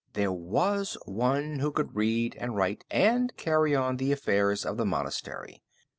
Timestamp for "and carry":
2.89-3.75